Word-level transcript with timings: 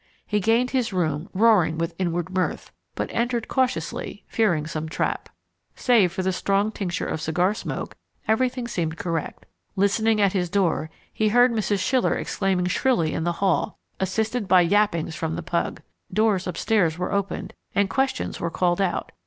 He 0.25 0.39
gained 0.39 0.71
his 0.71 0.91
room 0.91 1.29
roaring 1.31 1.77
with 1.77 1.93
inward 1.99 2.31
mirth, 2.31 2.71
but 2.95 3.13
entered 3.13 3.47
cautiously, 3.47 4.23
fearing 4.27 4.65
some 4.65 4.89
trap. 4.89 5.29
Save 5.75 6.11
for 6.11 6.27
a 6.27 6.31
strong 6.31 6.71
tincture 6.71 7.05
of 7.05 7.21
cigar 7.21 7.53
smoke, 7.53 7.95
everything 8.27 8.67
seemed 8.67 8.97
correct. 8.97 9.45
Listening 9.75 10.19
at 10.19 10.33
his 10.33 10.49
door 10.49 10.89
he 11.13 11.27
heard 11.29 11.51
Mrs. 11.51 11.81
Schiller 11.81 12.15
exclaiming 12.15 12.65
shrilly 12.65 13.13
in 13.13 13.25
the 13.25 13.33
hall, 13.45 13.77
assisted 13.99 14.47
by 14.47 14.63
yappings 14.65 15.13
from 15.13 15.35
the 15.35 15.43
pug. 15.43 15.83
Doors 16.11 16.47
upstairs 16.47 16.97
were 16.97 17.11
opened, 17.11 17.53
and 17.75 17.87
questions 17.87 18.39
were 18.39 18.49
called 18.49 18.81
out. 18.81 19.11